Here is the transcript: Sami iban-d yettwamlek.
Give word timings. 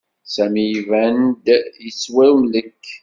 Sami 0.33 0.63
iban-d 0.79 1.45
yettwamlek. 1.83 2.83